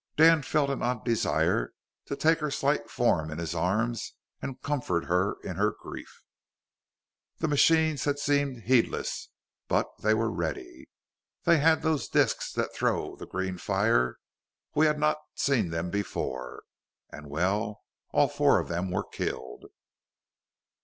Dan 0.17 0.41
felt 0.41 0.71
an 0.71 0.81
odd 0.81 1.05
desire 1.05 1.73
to 2.07 2.15
take 2.15 2.39
her 2.39 2.49
slight 2.49 2.89
form 2.89 3.29
in 3.29 3.37
his 3.37 3.53
arms 3.53 4.15
and 4.41 4.59
comfort 4.63 5.05
her 5.05 5.37
in 5.43 5.57
her 5.57 5.75
grief. 5.79 6.23
"The 7.37 7.47
machines 7.47 8.05
had 8.05 8.17
seemed 8.17 8.63
heedless, 8.63 9.29
but 9.67 9.85
they 9.99 10.15
were 10.15 10.31
ready. 10.31 10.89
They 11.43 11.57
had 11.59 11.83
those 11.83 12.09
disks 12.09 12.51
that 12.53 12.73
throw 12.73 13.15
the 13.15 13.27
green 13.27 13.59
fire: 13.59 14.17
we 14.73 14.87
had 14.87 14.97
not 14.97 15.17
seen 15.35 15.69
them 15.69 15.91
before. 15.91 16.63
And 17.11 17.29
well, 17.29 17.83
all 18.09 18.27
four 18.27 18.57
of 18.57 18.69
them 18.69 18.89
were 18.89 19.05
killed." 19.07 19.65